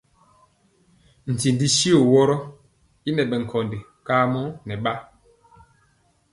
Ntindi 1.33 1.65
tyio 1.75 1.99
woro 2.11 2.37
y 3.07 3.09
ŋɛ 3.15 3.23
bɛ 3.29 3.35
nkóndi 3.43 3.77
kamɔ 4.05 4.41
nɛ 4.65 4.73
ba. 4.83 4.93